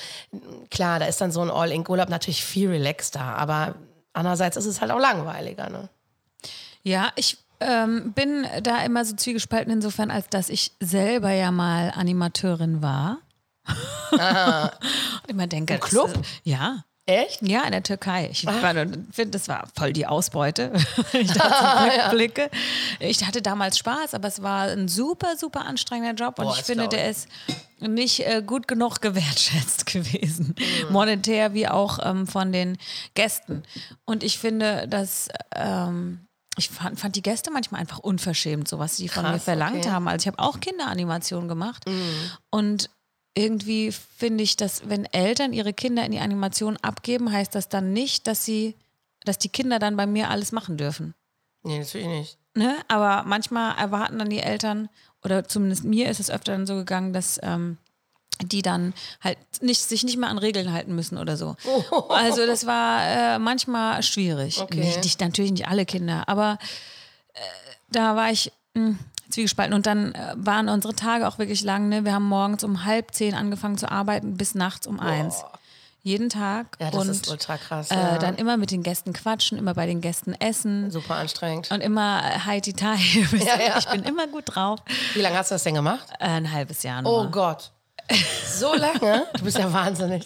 [0.71, 3.21] klar, da ist dann so ein All-In-Urlaub natürlich viel relaxter.
[3.21, 3.75] Aber
[4.13, 5.69] andererseits ist es halt auch langweiliger.
[5.71, 5.89] Ne?
[6.85, 11.93] Ja, ich ähm, bin da immer so zwiegespalten insofern, als dass ich selber ja mal
[11.97, 13.19] Animateurin war.
[14.13, 16.13] Und immer denke, Im Club?
[16.15, 16.85] Das, ja.
[17.07, 17.41] Echt?
[17.43, 18.29] Ja, in der Türkei.
[18.33, 20.73] Ich finde, das war voll die Ausbeute.
[21.13, 22.51] wenn ich da zurückblicke.
[22.99, 26.65] Ich hatte damals Spaß, aber es war ein super, super anstrengender Job und Boah, ich
[26.65, 27.29] finde, der ist
[27.79, 30.57] nicht äh, gut genug gewertschätzt gewesen.
[30.59, 30.93] Mhm.
[30.93, 32.77] Monetär wie auch ähm, von den
[33.15, 33.63] Gästen.
[34.05, 35.29] Und ich finde, dass.
[35.55, 36.23] Ähm,
[36.59, 39.77] ich fand, fand die Gäste manchmal einfach unverschämt, so was sie von mir Krass, verlangt
[39.77, 39.89] okay.
[39.89, 39.93] Mhm.
[39.93, 40.09] haben.
[40.09, 41.85] Also ich habe auch Kinderanimationen gemacht
[42.49, 42.89] und
[43.37, 47.93] irgendwie finde ich, dass wenn Eltern ihre Kinder in die Animation abgeben, heißt das dann
[47.93, 48.75] nicht, dass sie,
[49.25, 51.15] dass die Kinder dann bei mir alles machen dürfen.
[51.63, 52.39] Nee, natürlich nicht.
[52.55, 52.77] Ne?
[52.89, 54.89] Aber manchmal erwarten dann die Eltern,
[55.23, 57.77] oder zumindest mir ist es öfter dann so gegangen, dass ähm,
[58.43, 61.57] die dann halt nicht, sich nicht mehr an Regeln halten müssen oder so.
[62.09, 64.61] Also das war äh, manchmal schwierig.
[64.61, 64.81] Okay.
[64.81, 66.59] Nicht, nicht, natürlich nicht alle Kinder, aber
[67.35, 67.41] äh,
[67.91, 68.97] da war ich mh,
[69.31, 69.75] zwiegespalten.
[69.75, 71.89] Und dann äh, waren unsere Tage auch wirklich lang.
[71.89, 72.05] Ne?
[72.05, 75.45] Wir haben morgens um halb zehn angefangen zu arbeiten bis nachts um eins.
[76.03, 76.77] Jeden Tag.
[76.79, 77.91] Ja, das und ist ultra krass.
[77.91, 78.19] äh, ja.
[78.19, 80.89] dann immer mit den Gästen quatschen, immer bei den Gästen essen.
[80.93, 81.69] Super anstrengend.
[81.73, 82.95] Und immer äh, Heidi Tai.
[83.33, 83.79] Ja, ja.
[83.79, 84.79] Ich bin immer gut drauf.
[85.15, 86.07] Wie lange hast du das denn gemacht?
[86.21, 87.11] Äh, ein halbes Jahr nur.
[87.13, 87.73] Oh Gott.
[88.57, 89.27] So lange?
[89.37, 90.25] Du bist ja wahnsinnig.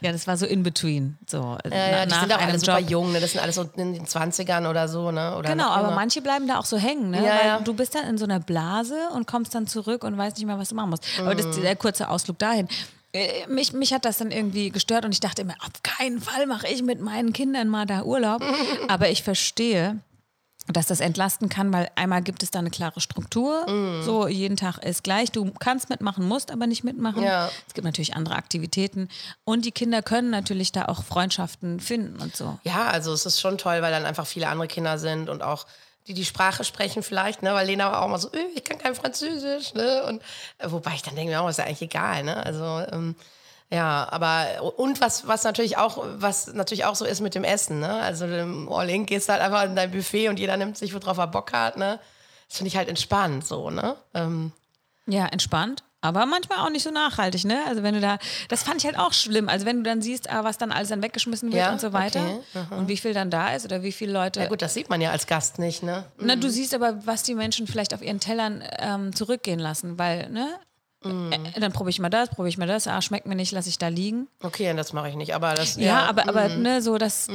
[0.00, 1.18] Ja, das war so in between.
[1.26, 2.90] So, Ja, ja, die sind auch alle super Job.
[2.90, 3.20] jung, ne?
[3.20, 5.36] Das sind alles so in den 20ern oder so, ne?
[5.36, 7.18] Oder Genau, aber manche bleiben da auch so hängen, ne?
[7.18, 7.60] Ja, Weil ja.
[7.60, 10.58] du bist dann in so einer Blase und kommst dann zurück und weißt nicht mehr,
[10.58, 11.04] was du machen musst.
[11.20, 11.52] Aber das Mhm.
[11.52, 12.66] ist der kurze Ausflug dahin.
[13.12, 16.46] Äh, Mich, mich hat das dann irgendwie gestört und ich dachte immer, auf keinen Fall
[16.46, 18.42] mache ich mit meinen Kindern mal da Urlaub.
[18.88, 19.98] Aber ich verstehe,
[20.68, 23.68] dass das entlasten kann, weil einmal gibt es da eine klare Struktur.
[23.70, 24.02] Mhm.
[24.02, 25.30] So, jeden Tag ist gleich.
[25.30, 27.22] Du kannst mitmachen, musst aber nicht mitmachen.
[27.22, 27.48] Ja.
[27.68, 29.08] Es gibt natürlich andere Aktivitäten.
[29.44, 32.58] Und die Kinder können natürlich da auch Freundschaften finden und so.
[32.64, 35.66] Ja, also es ist schon toll, weil dann einfach viele andere Kinder sind und auch
[36.06, 37.52] die die Sprache sprechen vielleicht, ne?
[37.52, 40.04] Weil Lena war auch mal so, "Äh, ich kann kein Französisch, ne?
[40.04, 40.22] Und
[40.58, 42.36] äh, wobei ich dann denke, mir auch, ist ja eigentlich egal, ne?
[42.44, 43.16] Also ähm,
[43.70, 47.80] ja, aber und was was natürlich auch was natürlich auch so ist mit dem Essen,
[47.80, 47.94] ne?
[47.94, 51.18] Also im All In gehst halt einfach in dein Buffet und jeder nimmt sich worauf
[51.18, 51.98] er Bock hat, ne?
[52.48, 53.96] Das finde ich halt entspannt so, ne?
[54.14, 54.52] Ähm,
[55.06, 55.82] Ja, entspannt.
[56.02, 57.58] Aber manchmal auch nicht so nachhaltig, ne?
[57.66, 59.48] Also wenn du da, das fand ich halt auch schlimm.
[59.48, 61.92] Also wenn du dann siehst, ah, was dann alles dann weggeschmissen wird Ja, und so
[61.92, 62.20] weiter
[62.54, 64.38] okay, und wie viel dann da ist oder wie viele Leute.
[64.40, 66.04] ja gut, das sieht man ja als Gast nicht, ne?
[66.18, 70.30] Na, du siehst aber, was die Menschen vielleicht auf ihren Tellern ähm, zurückgehen lassen, weil,
[70.30, 70.56] ne?
[71.04, 73.68] Äh, dann probiere ich mal das, probiere ich mal das, ah, schmeckt mir nicht, lasse
[73.68, 74.26] ich da liegen.
[74.42, 77.28] Okay, das mache ich nicht, aber das Ja, aber, aber ne, so das,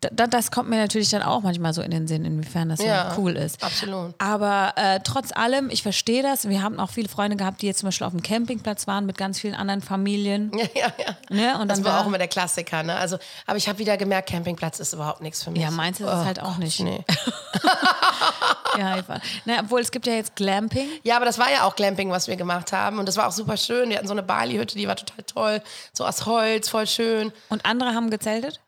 [0.00, 3.14] da, das kommt mir natürlich dann auch manchmal so in den Sinn, inwiefern das Ja,
[3.18, 3.64] cool ist.
[3.64, 4.14] absolut.
[4.18, 6.48] Aber äh, trotz allem, ich verstehe das.
[6.48, 9.16] Wir haben auch viele Freunde gehabt, die jetzt zum Beispiel auf dem Campingplatz waren mit
[9.18, 10.52] ganz vielen anderen Familien.
[10.58, 11.34] Ja, ja, ja.
[11.34, 11.58] Ne?
[11.60, 12.94] Und Das dann war auch immer der Klassiker, ne?
[12.94, 15.62] Also, aber ich habe wieder gemerkt, Campingplatz ist überhaupt nichts für mich.
[15.62, 16.80] Ja, meins ist es Oh halt auch Gott, nicht.
[16.80, 17.04] Nee.
[18.76, 20.88] Ja, war, na, obwohl es gibt ja jetzt Glamping.
[21.02, 22.98] Ja, aber das war ja auch Glamping, was wir gemacht haben.
[22.98, 23.88] Und das war auch super schön.
[23.90, 25.62] Wir hatten so eine Bali-Hütte, die war total toll.
[25.92, 27.32] So aus Holz, voll schön.
[27.48, 28.60] Und andere haben gezeltet?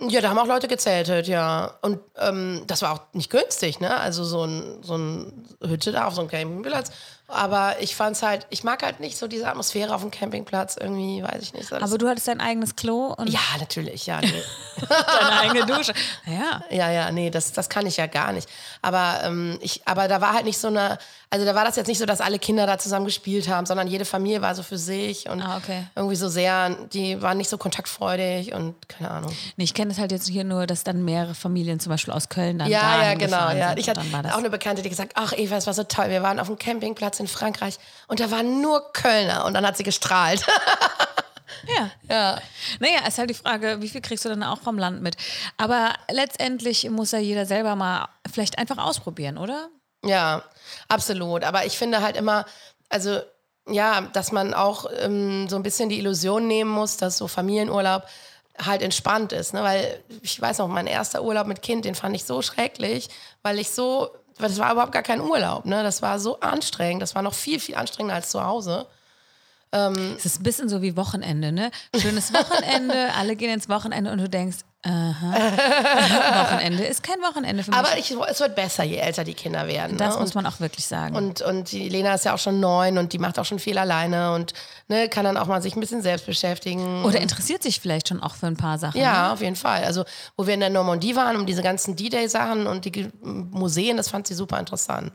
[0.00, 1.78] Ja, da haben auch Leute gezeltet, ja.
[1.82, 3.96] Und ähm, das war auch nicht günstig, ne?
[3.96, 6.90] Also so ein, so ein Hütte da auf so einem Campingplatz.
[7.32, 11.22] Aber ich fand's halt, ich mag halt nicht so diese Atmosphäre auf dem Campingplatz irgendwie,
[11.22, 11.72] weiß ich nicht.
[11.72, 14.20] Aber du hattest dein eigenes Klo und ja, natürlich, ja.
[14.20, 14.42] Nee.
[14.88, 15.94] deine eigene Dusche.
[16.26, 16.62] Ja.
[16.70, 18.48] Ja, ja, nee, das, das kann ich ja gar nicht.
[18.82, 20.98] Aber, ähm, ich, aber da war halt nicht so eine,
[21.32, 23.88] also da war das jetzt nicht so, dass alle Kinder da zusammen gespielt haben, sondern
[23.88, 25.86] jede Familie war so für sich und Ah, okay.
[25.96, 29.32] irgendwie so sehr, die waren nicht so kontaktfreudig und keine Ahnung.
[29.56, 32.28] Nee, ich kenne es halt jetzt hier nur, dass dann mehrere Familien zum Beispiel aus
[32.28, 33.50] Köln dann Ja, dahin ja, genau.
[33.50, 33.74] Ja.
[33.78, 34.32] Ich hatte das.
[34.34, 36.10] auch eine Bekannte, die gesagt ach Eva, es war so toll.
[36.10, 39.76] Wir waren auf einem Campingplatz in Frankreich und da waren nur Kölner und dann hat
[39.78, 40.44] sie gestrahlt.
[41.68, 41.90] Ja.
[42.08, 42.38] ja.
[42.80, 45.16] Naja, ist halt die Frage, wie viel kriegst du dann auch vom Land mit?
[45.58, 49.68] Aber letztendlich muss ja jeder selber mal vielleicht einfach ausprobieren, oder?
[50.04, 50.42] Ja,
[50.88, 51.44] absolut.
[51.44, 52.44] Aber ich finde halt immer,
[52.88, 53.20] also
[53.68, 58.04] ja, dass man auch ähm, so ein bisschen die Illusion nehmen muss, dass so Familienurlaub
[58.58, 59.54] halt entspannt ist.
[59.54, 59.62] Ne?
[59.62, 63.08] Weil ich weiß noch, mein erster Urlaub mit Kind, den fand ich so schrecklich,
[63.42, 65.64] weil ich so, weil das war überhaupt gar kein Urlaub.
[65.64, 65.82] Ne?
[65.82, 67.02] Das war so anstrengend.
[67.02, 68.86] Das war noch viel, viel anstrengender als zu Hause.
[70.16, 71.70] Es ist ein bisschen so wie Wochenende, ne?
[71.96, 75.32] Schönes Wochenende, alle gehen ins Wochenende und du denkst, aha,
[76.44, 77.78] Wochenende ist kein Wochenende für mich.
[77.78, 79.96] Aber ich, es wird besser, je älter die Kinder werden.
[79.96, 80.20] das ne?
[80.20, 81.16] muss man auch wirklich sagen.
[81.16, 83.78] Und, und die Lena ist ja auch schon neun und die macht auch schon viel
[83.78, 84.52] alleine und
[84.88, 87.04] ne, kann dann auch mal sich ein bisschen selbst beschäftigen.
[87.04, 88.98] oder interessiert sich vielleicht schon auch für ein paar Sachen.
[88.98, 89.04] ne?
[89.04, 89.84] Ja, auf jeden Fall.
[89.84, 90.04] Also,
[90.36, 94.26] wo wir in der Normandie waren, um diese ganzen D-Day-Sachen und die Museen, das fand
[94.26, 95.12] sie super interessant.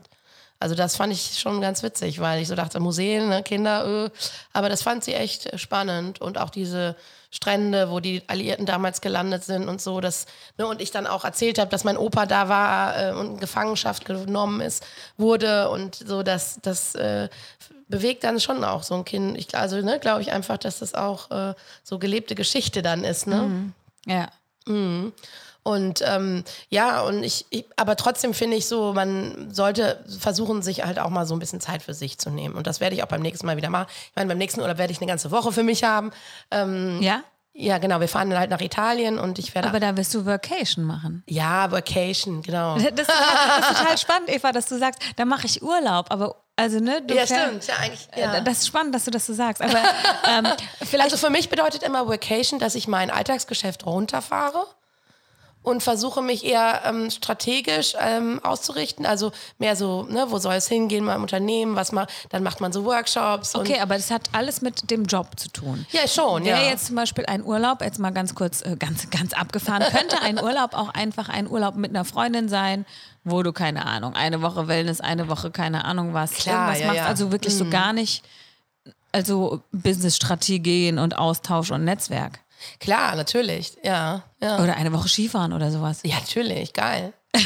[0.60, 4.10] Also, das fand ich schon ganz witzig, weil ich so dachte, Museen, ne, Kinder, äh.
[4.52, 6.96] aber das fand sie echt spannend und auch diese
[7.30, 11.24] Strände, wo die Alliierten damals gelandet sind und so, das, ne, und ich dann auch
[11.24, 14.84] erzählt habe, dass mein Opa da war äh, und in Gefangenschaft genommen ist,
[15.16, 17.28] wurde und so, das, das äh,
[17.88, 19.36] bewegt dann schon auch so ein Kind.
[19.38, 23.26] Ich, also, ne, glaube ich einfach, dass das auch äh, so gelebte Geschichte dann ist,
[23.26, 23.72] ne?
[24.06, 24.28] Ja.
[25.62, 30.84] Und ähm, ja, und ich, ich, aber trotzdem finde ich so, man sollte versuchen, sich
[30.84, 32.54] halt auch mal so ein bisschen Zeit für sich zu nehmen.
[32.54, 33.86] Und das werde ich auch beim nächsten Mal wieder machen.
[33.90, 36.10] Ich meine, beim nächsten Urlaub werde ich eine ganze Woche für mich haben.
[36.50, 37.22] Ähm, Ja?
[37.60, 39.68] Ja, genau, wir fahren dann halt nach Italien und ich werde.
[39.68, 41.24] Aber da wirst du Vacation machen.
[41.26, 42.76] ja, Vacation, genau.
[42.78, 46.06] Das, das ist total spannend, Eva, dass du sagst, da mache ich Urlaub.
[46.10, 47.02] Aber, also, ne?
[47.10, 47.66] Ja, stimmt.
[47.66, 48.08] Ja, eigentlich.
[48.16, 48.36] Ja.
[48.36, 49.60] Äh, Das ist spannend, dass du das so sagst.
[49.60, 49.82] Aber
[50.28, 50.46] ähm,
[50.84, 51.12] vielleicht.
[51.12, 54.64] Also für mich bedeutet immer Vacation, dass ich mein Alltagsgeschäft runterfahre
[55.68, 59.06] und versuche mich eher ähm, strategisch ähm, auszurichten.
[59.06, 62.60] Also mehr so, ne, wo soll es hingehen, mal im Unternehmen, was macht, dann macht
[62.60, 63.54] man so Workshops.
[63.54, 65.86] Okay, aber das hat alles mit dem Job zu tun.
[65.90, 66.70] Ja, schon, Wäre ja.
[66.70, 70.42] jetzt zum Beispiel ein Urlaub, jetzt mal ganz kurz, äh, ganz, ganz abgefahren, könnte ein
[70.42, 72.86] Urlaub auch einfach ein Urlaub mit einer Freundin sein,
[73.24, 76.86] wo du, keine Ahnung, eine Woche Wellness, eine Woche, keine Ahnung was, Klar, irgendwas ja,
[76.86, 77.02] machst, ja.
[77.04, 77.08] Mhm.
[77.08, 78.24] also wirklich so gar nicht,
[79.12, 82.40] also Business-Strategien und Austausch und Netzwerk.
[82.80, 84.22] Klar, natürlich, ja.
[84.40, 86.00] Ja, Oder eine Woche Skifahren oder sowas.
[86.04, 87.12] ja natürlich, geil.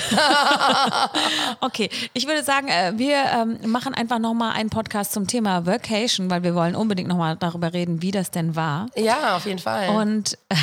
[1.61, 6.31] Okay, ich würde sagen, äh, wir ähm, machen einfach nochmal einen Podcast zum Thema Vacation,
[6.31, 8.87] weil wir wollen unbedingt nochmal darüber reden, wie das denn war.
[8.96, 9.90] Ja, auf jeden Fall.
[9.90, 10.57] Und äh,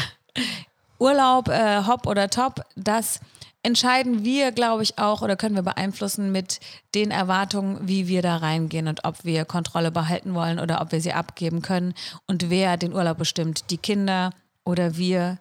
[1.00, 3.20] Urlaub, äh, hopp oder top, das
[3.64, 6.60] entscheiden wir, glaube ich, auch oder können wir beeinflussen mit
[6.96, 11.02] den Erwartungen, wie wir da reingehen und ob wir Kontrolle behalten wollen oder ob wir
[11.02, 11.94] sie abgeben können
[12.28, 14.32] und wer den Urlaub bestimmt, die Kinder
[14.70, 15.38] oder wir.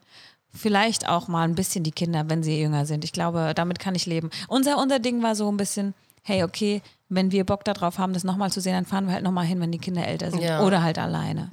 [0.53, 3.05] Vielleicht auch mal ein bisschen die Kinder, wenn sie jünger sind.
[3.05, 4.31] Ich glaube, damit kann ich leben.
[4.49, 8.25] Unser, unser Ding war so ein bisschen, hey, okay, wenn wir Bock darauf haben, das
[8.25, 10.43] nochmal zu sehen, dann fahren wir halt nochmal hin, wenn die Kinder älter sind.
[10.43, 10.61] Ja.
[10.63, 11.49] Oder halt alleine.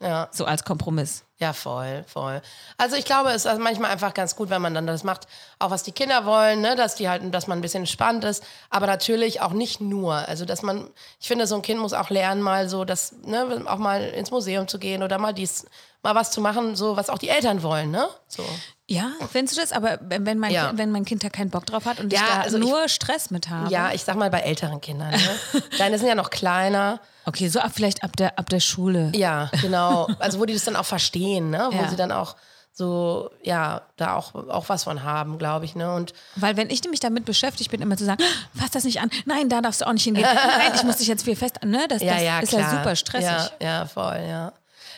[0.00, 0.28] ja.
[0.32, 1.24] So als Kompromiss.
[1.38, 2.40] Ja, voll, voll.
[2.78, 5.28] Also ich glaube, es ist also manchmal einfach ganz gut, wenn man dann das macht,
[5.58, 8.42] auch was die Kinder wollen, ne, dass die halt, dass man ein bisschen entspannt ist,
[8.70, 10.14] aber natürlich auch nicht nur.
[10.14, 10.88] Also dass man,
[11.20, 14.30] ich finde, so ein Kind muss auch lernen, mal so, das, ne, auch mal ins
[14.30, 15.66] Museum zu gehen oder mal dies,
[16.06, 18.08] mal was zu machen, so was auch die Eltern wollen, ne?
[18.28, 18.44] So.
[18.88, 19.72] Ja, findest du das?
[19.72, 20.70] Aber wenn mein, Ja.
[20.76, 22.88] wenn mein Kind da keinen Bock drauf hat und Ja, ich da also ich- nur
[22.88, 23.70] Stress mit habe.
[23.70, 25.10] Ja, ich sag mal bei älteren Kindern.
[25.10, 25.62] Ne?
[25.78, 27.00] Deine sind ja noch kleiner.
[27.24, 29.10] Okay, so ab, vielleicht ab der, ab der Schule.
[29.14, 30.06] Ja, genau.
[30.20, 31.68] Also wo die das dann auch verstehen, ne?
[31.72, 31.88] Wo Ja.
[31.88, 32.36] sie dann auch
[32.72, 35.92] so, ja, da auch, auch was von haben, glaube ich, ne?
[35.94, 39.00] Und Weil wenn ich nämlich damit beschäftigt bin, immer zu sagen, "Ah, fass das nicht
[39.00, 41.56] an, nein, da darfst du auch nicht hingehen, nein, ich muss dich jetzt viel fest,
[41.64, 41.86] ne?
[41.88, 42.60] Das, ja, das ja, ist klar.
[42.60, 43.30] ja super stressig.
[43.30, 44.52] Ja, ja, voll, ja.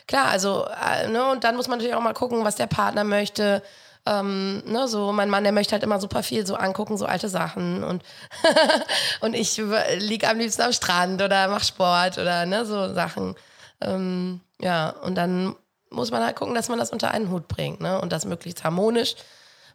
[0.09, 3.05] Klar, also, äh, ne, und dann muss man natürlich auch mal gucken, was der Partner
[3.05, 3.63] möchte.
[4.07, 7.29] Ähm, ne, so, mein Mann, der möchte halt immer super viel so angucken, so alte
[7.29, 8.03] Sachen und,
[9.21, 9.61] und ich
[9.99, 13.35] liege am liebsten am Strand oder mach Sport oder ne, so Sachen.
[13.83, 15.55] Ähm, ja, und dann
[15.91, 18.01] muss man halt gucken, dass man das unter einen Hut bringt, ne?
[18.01, 19.15] Und das möglichst harmonisch.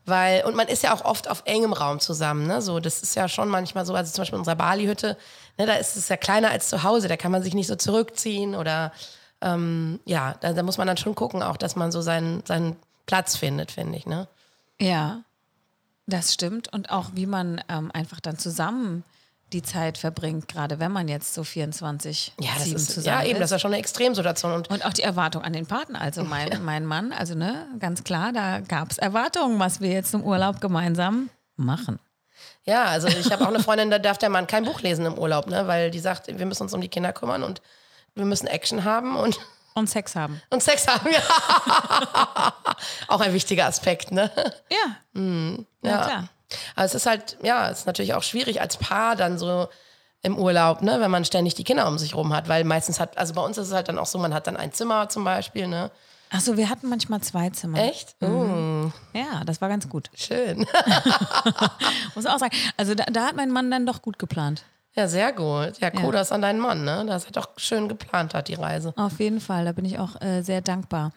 [0.05, 2.61] Weil, und man ist ja auch oft auf engem Raum zusammen, ne?
[2.61, 5.15] So, das ist ja schon manchmal so, also zum Beispiel in unserer Bali-Hütte,
[5.57, 7.75] ne, da ist es ja kleiner als zu Hause, da kann man sich nicht so
[7.75, 8.91] zurückziehen oder
[9.43, 12.75] ähm, ja, da, da muss man dann schon gucken, auch, dass man so seinen, seinen
[13.05, 14.27] Platz findet, finde ich, ne?
[14.79, 15.21] Ja,
[16.07, 16.71] das stimmt.
[16.73, 19.03] Und auch wie man ähm, einfach dann zusammen
[19.51, 23.23] die Zeit verbringt, gerade wenn man jetzt so 24 Ja, das 7 ist, zusammen ja
[23.23, 24.51] eben, das ist ja schon eine Extremsituation.
[24.51, 26.01] Und Und auch die Erwartung an den Partner.
[26.01, 30.13] Also mein, mein Mann, also ne, ganz klar, da gab es Erwartungen, was wir jetzt
[30.13, 31.99] im Urlaub gemeinsam machen.
[32.65, 35.17] ja, also ich habe auch eine Freundin, da darf der Mann kein Buch lesen im
[35.19, 35.67] Urlaub, ne?
[35.67, 37.61] weil die sagt, wir müssen uns um die Kinder kümmern und
[38.15, 39.37] wir müssen Action haben und,
[39.75, 40.39] Und Sex haben.
[40.51, 41.09] und Sex haben.
[41.11, 42.53] Ja.
[43.07, 44.29] auch ein wichtiger Aspekt, ne?
[44.69, 45.19] Ja.
[45.19, 45.97] ja, Ja.
[46.05, 46.29] klar.
[46.75, 49.67] Aber es ist halt, ja, es ist natürlich auch schwierig als Paar dann so
[50.21, 53.17] im Urlaub, ne, wenn man ständig die Kinder um sich rum hat, weil meistens hat,
[53.17, 55.23] also bei uns ist es halt dann auch so, man hat dann ein Zimmer zum
[55.23, 55.89] Beispiel, ne?
[56.29, 57.79] Achso, wir hatten manchmal zwei Zimmer.
[57.79, 58.15] Echt?
[58.21, 60.09] Uh, Ja, das war ganz gut.
[60.15, 60.65] schön.
[62.15, 62.55] Muss auch sagen.
[62.77, 64.63] Also da, da hat mein Mann dann doch gut geplant.
[64.95, 65.79] Ja, sehr gut.
[65.79, 66.11] Ja, cool, Ja.
[66.11, 67.03] das an deinen Mann, ne?
[67.07, 68.93] Dass er doch schön geplant hat, die Reise.
[68.95, 71.11] Auf jeden Fall, da bin ich auch äh, sehr dankbar.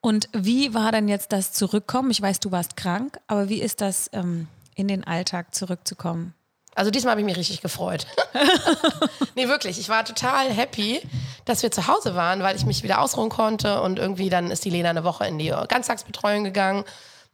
[0.00, 2.10] Und wie war dann jetzt das Zurückkommen?
[2.10, 6.34] Ich weiß, du warst krank, aber wie ist das, ähm, in den Alltag zurückzukommen?
[6.74, 8.06] Also diesmal habe ich mich richtig gefreut.
[9.34, 9.78] nee, wirklich.
[9.80, 11.00] Ich war total happy,
[11.46, 14.66] dass wir zu Hause waren, weil ich mich wieder ausruhen konnte und irgendwie dann ist
[14.66, 16.84] die Lena eine Woche in die Ganztagsbetreuung gegangen.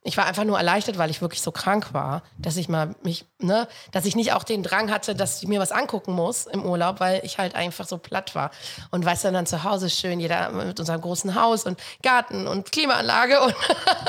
[0.05, 3.25] Ich war einfach nur erleichtert, weil ich wirklich so krank war, dass ich mal mich,
[3.39, 6.65] ne, dass ich nicht auch den Drang hatte, dass ich mir was angucken muss im
[6.65, 8.51] Urlaub, weil ich halt einfach so platt war.
[8.91, 12.73] Und weißt du, dann zu Hause schön, jeder mit unserem großen Haus und Garten und
[12.73, 13.55] Klimaanlage und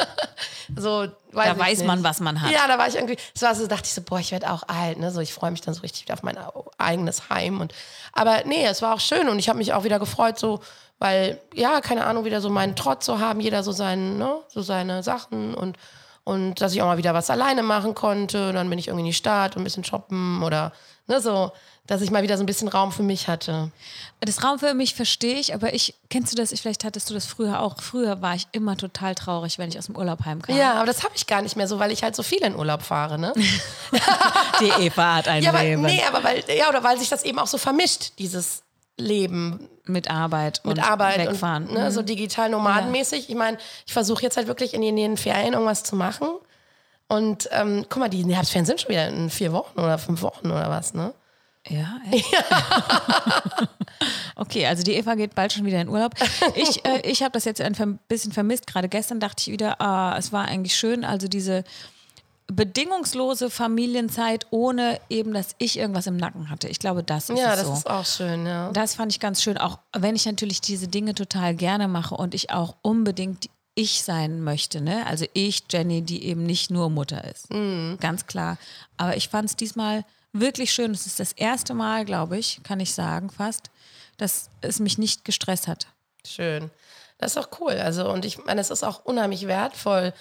[0.75, 1.07] so.
[1.31, 1.87] Weiß Da weiß nicht.
[1.87, 2.51] man, was man hat.
[2.51, 4.63] Ja, da war ich irgendwie, das war so, dachte ich so, boah, ich werde auch
[4.67, 5.09] alt, ne?
[5.09, 6.37] So, ich freue mich dann so richtig wieder auf mein
[6.77, 7.59] eigenes Heim.
[7.59, 7.73] Und,
[8.11, 10.59] aber nee, es war auch schön und ich habe mich auch wieder gefreut, so,
[10.99, 14.61] weil, ja, keine Ahnung, wieder so meinen Trotz zu haben, jeder so seinen, ne, so
[14.61, 15.77] seine Sachen und,
[16.23, 18.49] und dass ich auch mal wieder was alleine machen konnte.
[18.49, 20.71] Und dann bin ich irgendwie in die Stadt und ein bisschen shoppen oder,
[21.07, 21.51] ne, so,
[21.85, 23.69] dass ich mal wieder so ein bisschen Raum für mich hatte.
[24.21, 27.25] Das Raum für mich verstehe ich, aber ich, kennst du das, vielleicht hattest du das
[27.25, 27.81] früher auch.
[27.81, 30.55] Früher war ich immer total traurig, wenn ich aus dem Urlaub heimkam.
[30.55, 32.55] Ja, aber das habe ich gar nicht mehr so, weil ich halt so viel in
[32.55, 33.33] Urlaub fahre, ne?
[34.61, 35.81] Die Eva hat ein Ja, aber, Leben.
[35.81, 38.63] nee, aber weil, ja, oder weil sich das eben auch so vermischt, dieses
[38.97, 41.67] Leben Mit Arbeit und mit Arbeit wegfahren.
[41.67, 43.29] und ne, so digital nomadenmäßig.
[43.29, 46.27] Ich meine, ich versuche jetzt halt wirklich in den, Ferien irgendwas zu machen.
[47.07, 50.47] Und ähm, guck mal, die Herbstferien sind schon wieder in vier Wochen oder fünf Wochen
[50.47, 51.13] oder was, ne?
[51.67, 52.25] Ja, echt?
[54.35, 56.13] okay, also die Eva geht bald schon wieder in Urlaub.
[56.55, 58.67] Ich, äh, ich habe das jetzt ein bisschen vermisst.
[58.67, 61.05] Gerade gestern dachte ich wieder, ah, es war eigentlich schön.
[61.05, 61.63] Also diese
[62.47, 66.67] bedingungslose Familienzeit, ohne eben, dass ich irgendwas im Nacken hatte.
[66.67, 67.73] Ich glaube, das ist Ja, das so.
[67.73, 68.71] ist auch schön, ja.
[68.71, 72.33] Das fand ich ganz schön, auch wenn ich natürlich diese Dinge total gerne mache und
[72.35, 74.81] ich auch unbedingt ich sein möchte.
[74.81, 75.05] Ne?
[75.07, 77.49] Also ich, Jenny, die eben nicht nur Mutter ist.
[77.99, 78.57] Ganz klar.
[78.97, 80.91] Aber ich fand es diesmal wirklich schön.
[80.91, 83.71] Es ist das erste Mal, glaube ich, kann ich sagen fast,
[84.17, 85.87] dass es mich nicht gestresst hat.
[86.25, 86.69] Schön.
[87.17, 87.73] Das ist auch cool.
[87.73, 90.13] Also, und ich meine, es ist auch unheimlich wertvoll,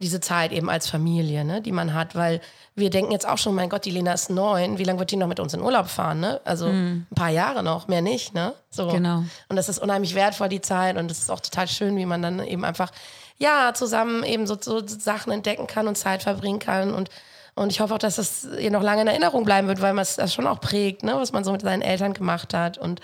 [0.00, 2.40] diese Zeit eben als Familie, ne, die man hat, weil
[2.76, 5.16] wir denken jetzt auch schon, mein Gott, die Lena ist neun, wie lange wird die
[5.16, 6.40] noch mit uns in Urlaub fahren, ne?
[6.44, 8.54] Also ein paar Jahre noch, mehr nicht, ne?
[8.70, 8.88] So.
[8.88, 9.24] Genau.
[9.48, 12.22] Und das ist unheimlich wertvoll, die Zeit, und es ist auch total schön, wie man
[12.22, 12.92] dann eben einfach,
[13.38, 17.10] ja, zusammen eben so, so Sachen entdecken kann und Zeit verbringen kann und
[17.58, 20.02] und ich hoffe auch, dass das ihr noch lange in Erinnerung bleiben wird, weil man
[20.02, 22.78] es das schon auch prägt, ne, was man so mit seinen Eltern gemacht hat.
[22.78, 23.00] Und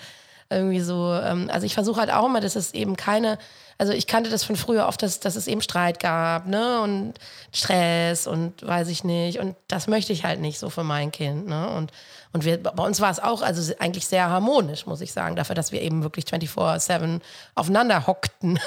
[0.49, 3.37] irgendwie so, ähm, also ich versuche halt auch immer, dass es eben keine,
[3.77, 6.81] also ich kannte das von früher oft, dass, dass es eben Streit gab, ne?
[6.81, 7.13] Und
[7.51, 9.39] Stress und weiß ich nicht.
[9.39, 11.69] Und das möchte ich halt nicht so für mein Kind, ne?
[11.69, 11.91] Und,
[12.31, 15.55] und wir, bei uns war es auch also eigentlich sehr harmonisch, muss ich sagen, dafür,
[15.55, 17.19] dass wir eben wirklich 24-7
[17.53, 18.59] aufeinander hockten.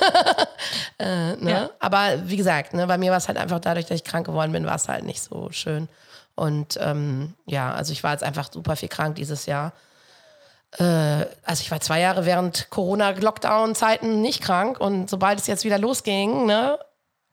[0.98, 1.50] äh, ne?
[1.50, 1.70] Ja.
[1.78, 4.52] Aber wie gesagt, ne, bei mir war es halt einfach dadurch, dass ich krank geworden
[4.52, 5.88] bin, war es halt nicht so schön.
[6.34, 9.72] Und ähm, ja, also ich war jetzt einfach super viel krank dieses Jahr.
[10.72, 15.78] Äh, also ich war zwei Jahre während Corona-Lockdown-Zeiten nicht krank und sobald es jetzt wieder
[15.78, 16.78] losging, ne,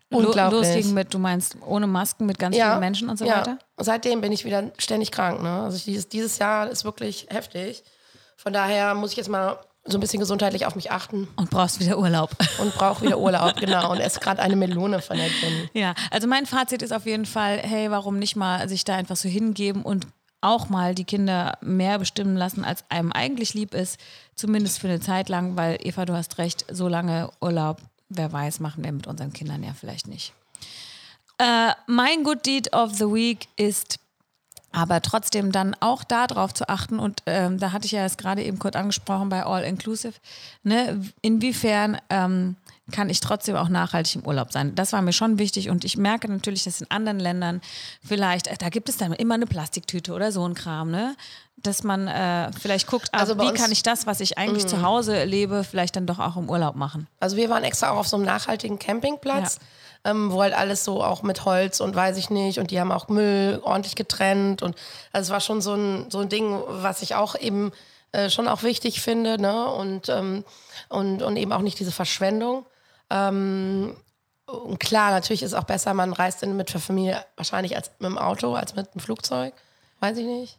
[0.10, 0.62] unglaublich.
[0.62, 3.39] Loslegen mit, du meinst, ohne Masken, mit ganz vielen Menschen und so ja.
[3.39, 3.60] weiter?
[3.78, 5.41] Seitdem bin ich wieder ständig krank.
[5.41, 5.63] Ne?
[5.63, 7.84] Also dieses, dieses Jahr ist wirklich heftig.
[8.38, 11.80] Von daher muss ich jetzt mal so ein bisschen gesundheitlich auf mich achten Und brauchst
[11.80, 12.32] wieder Urlaub.
[12.60, 13.91] und brauche wieder Urlaub, genau.
[13.91, 15.69] Und esse gerade eine Melone von der Jenny.
[15.74, 19.15] Ja, also mein Fazit ist auf jeden Fall, hey, warum nicht mal sich da einfach
[19.15, 20.08] so hingeben und
[20.45, 23.99] auch mal die Kinder mehr bestimmen lassen, als einem eigentlich lieb ist,
[24.36, 28.60] zumindest für eine Zeit lang, weil Eva, du hast recht, so lange Urlaub, wer weiß,
[28.60, 30.34] machen wir mit unseren Kindern ja vielleicht nicht.
[31.39, 33.99] Äh, mein Good Deed of the Week ist
[34.71, 38.43] aber trotzdem dann auch darauf zu achten, und ähm, da hatte ich ja es gerade
[38.43, 40.13] eben kurz angesprochen bei All Inclusive,
[40.63, 42.58] ne, inwiefern ähm,
[42.91, 44.76] kann ich trotzdem auch nachhaltig im Urlaub sein.
[44.76, 47.62] Das war mir schon wichtig und ich merke natürlich, dass in anderen Ländern
[48.06, 51.15] vielleicht, äh, da gibt es dann immer eine Plastiktüte oder so ein Kram, ne?
[51.58, 54.67] Dass man äh, vielleicht guckt, ah, Also bei wie kann ich das, was ich eigentlich
[54.67, 57.08] zu Hause lebe, vielleicht dann doch auch im Urlaub machen.
[57.19, 59.58] Also wir waren extra auch auf so einem nachhaltigen Campingplatz,
[60.04, 62.91] ähm, wo halt alles so auch mit Holz und weiß ich nicht und die haben
[62.91, 64.76] auch Müll ordentlich getrennt und
[65.12, 67.71] also es war schon so ein, so ein Ding, was ich auch eben
[68.12, 69.67] äh, schon auch wichtig finde ne?
[69.67, 70.45] und, ähm,
[70.89, 72.65] und, und eben auch nicht diese Verschwendung.
[73.09, 73.95] Ähm,
[74.45, 77.89] und klar, natürlich ist es auch besser, man reist in, mit der Familie wahrscheinlich als
[77.99, 79.53] mit dem Auto als mit dem Flugzeug,
[80.01, 80.57] weiß ich nicht.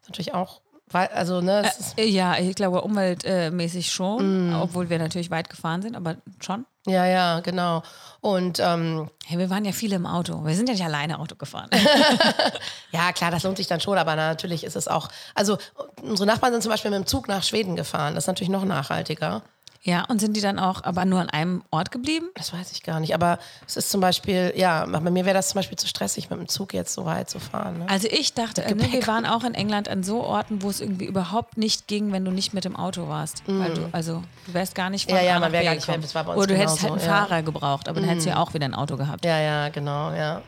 [0.00, 0.60] Ist natürlich auch,
[0.92, 4.54] also ne, ist, Äh, Ja, ich glaube umweltmäßig schon, Mm.
[4.62, 6.64] obwohl wir natürlich weit gefahren sind, aber schon.
[6.86, 7.82] ja, ja, genau.
[8.20, 10.44] Und ähm, Hey, wir waren ja viele im Auto.
[10.44, 11.68] Wir sind ja nicht alleine Auto gefahren.
[12.92, 15.08] Ja, klar, das lohnt sich dann schon, aber natürlich ist es auch.
[15.34, 15.58] Also,
[16.02, 18.14] unsere Nachbarn sind zum Beispiel mit dem Zug nach Schweden gefahren.
[18.14, 19.42] Das ist natürlich noch nachhaltiger.
[19.86, 22.26] Ja, und sind die dann auch aber nur an einem Ort geblieben?
[22.36, 23.14] Das weiß ich gar nicht.
[23.14, 26.38] Aber es ist zum Beispiel, ja, bei mir wäre das zum Beispiel zu stressig, mit
[26.38, 27.80] dem Zug jetzt so weit zu fahren.
[27.80, 27.86] Ne?
[27.90, 30.80] Also ich dachte, äh, ne, wir waren auch in England an so Orten, wo es
[30.80, 33.42] irgendwie überhaupt nicht ging, wenn du nicht mit dem Auto warst.
[33.46, 35.18] Weil du, also du wärst gar nicht von Mm.
[35.18, 36.60] Ja, ja, man nach wär B gar nicht mehr- das war bei uns Oder du
[36.60, 37.06] hättest halt einen ja.
[37.06, 37.10] Mm.
[37.28, 39.22] Fahrer gebraucht, aber dann hättest du ja auch wieder ein Auto gehabt.
[39.26, 40.40] Ja, ja, genau, ja.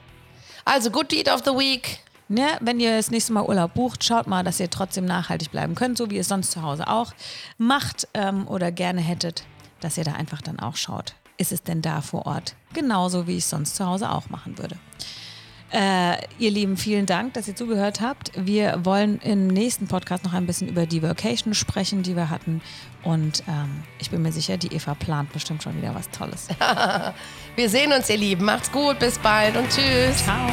[0.64, 2.00] Also, Good Deed of the Week.
[2.28, 5.76] Ne, wenn ihr das nächste Mal Urlaub bucht, schaut mal, dass ihr trotzdem nachhaltig bleiben
[5.76, 7.12] könnt, so wie ihr es sonst zu Hause auch
[7.56, 9.44] macht ähm, oder gerne hättet,
[9.80, 11.14] dass ihr da einfach dann auch schaut.
[11.38, 12.56] Ist es denn da vor Ort?
[12.72, 14.76] Genauso wie ich es sonst zu Hause auch machen würde.
[15.72, 18.32] Äh, ihr Lieben, vielen Dank, dass ihr zugehört habt.
[18.36, 22.62] Wir wollen im nächsten Podcast noch ein bisschen über die Vacation sprechen, die wir hatten.
[23.02, 26.48] Und ähm, ich bin mir sicher, die Eva plant bestimmt schon wieder was Tolles.
[27.56, 28.44] Wir sehen uns, ihr Lieben.
[28.44, 30.24] Macht's gut, bis bald und tschüss.
[30.24, 30.48] Ciao.